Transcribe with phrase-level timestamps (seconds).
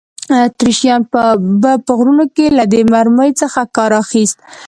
[0.35, 1.09] اتریشیانو
[1.61, 4.37] به په غرونو کې له دې مرمۍ څخه کار اخیست.